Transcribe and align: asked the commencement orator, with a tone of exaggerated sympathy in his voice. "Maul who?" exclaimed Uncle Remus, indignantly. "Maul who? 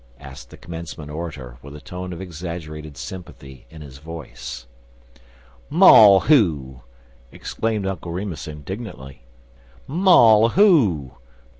asked 0.19 0.49
the 0.49 0.57
commencement 0.57 1.11
orator, 1.11 1.59
with 1.61 1.75
a 1.75 1.79
tone 1.79 2.11
of 2.11 2.19
exaggerated 2.19 2.97
sympathy 2.97 3.67
in 3.69 3.83
his 3.83 3.99
voice. 3.99 4.65
"Maul 5.69 6.21
who?" 6.21 6.81
exclaimed 7.31 7.85
Uncle 7.85 8.11
Remus, 8.11 8.47
indignantly. 8.47 9.21
"Maul 9.85 10.49
who? 10.49 11.11